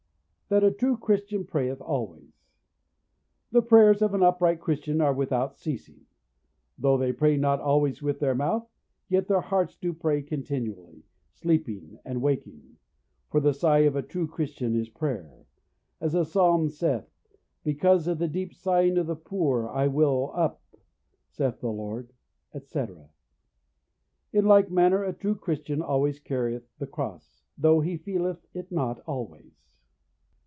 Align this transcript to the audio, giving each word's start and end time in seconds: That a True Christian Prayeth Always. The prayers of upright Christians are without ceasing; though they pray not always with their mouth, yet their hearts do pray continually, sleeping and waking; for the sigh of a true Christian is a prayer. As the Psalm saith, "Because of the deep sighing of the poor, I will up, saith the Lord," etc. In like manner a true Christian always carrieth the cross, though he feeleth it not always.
That 0.53 0.65
a 0.65 0.69
True 0.71 0.97
Christian 0.97 1.45
Prayeth 1.45 1.79
Always. 1.79 2.33
The 3.53 3.61
prayers 3.61 4.01
of 4.01 4.13
upright 4.13 4.59
Christians 4.59 4.99
are 4.99 5.13
without 5.13 5.55
ceasing; 5.57 6.01
though 6.77 6.97
they 6.97 7.13
pray 7.13 7.37
not 7.37 7.61
always 7.61 8.01
with 8.01 8.19
their 8.19 8.35
mouth, 8.35 8.67
yet 9.07 9.29
their 9.29 9.39
hearts 9.39 9.77
do 9.77 9.93
pray 9.93 10.21
continually, 10.21 11.03
sleeping 11.31 11.99
and 12.03 12.21
waking; 12.21 12.75
for 13.29 13.39
the 13.39 13.53
sigh 13.53 13.85
of 13.87 13.95
a 13.95 14.01
true 14.03 14.27
Christian 14.27 14.75
is 14.75 14.89
a 14.89 14.91
prayer. 14.91 15.45
As 16.01 16.11
the 16.11 16.25
Psalm 16.25 16.67
saith, 16.67 17.07
"Because 17.63 18.05
of 18.07 18.17
the 18.17 18.27
deep 18.27 18.53
sighing 18.53 18.97
of 18.97 19.07
the 19.07 19.15
poor, 19.15 19.69
I 19.69 19.87
will 19.87 20.33
up, 20.35 20.61
saith 21.29 21.61
the 21.61 21.71
Lord," 21.71 22.11
etc. 22.53 23.09
In 24.33 24.43
like 24.43 24.69
manner 24.69 25.01
a 25.05 25.13
true 25.13 25.35
Christian 25.35 25.81
always 25.81 26.19
carrieth 26.19 26.67
the 26.77 26.87
cross, 26.87 27.45
though 27.57 27.79
he 27.79 27.95
feeleth 27.95 28.45
it 28.53 28.69
not 28.69 28.99
always. 29.07 29.53